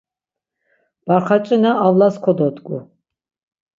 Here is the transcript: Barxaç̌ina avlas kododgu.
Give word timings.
Barxaç̌ina 1.05 1.71
avlas 1.85 2.15
kododgu. 2.23 2.77